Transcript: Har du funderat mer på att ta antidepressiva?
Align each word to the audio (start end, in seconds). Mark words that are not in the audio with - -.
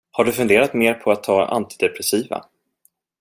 Har 0.11 0.23
du 0.23 0.31
funderat 0.31 0.73
mer 0.73 0.93
på 0.93 1.11
att 1.11 1.23
ta 1.23 1.45
antidepressiva? 1.45 2.45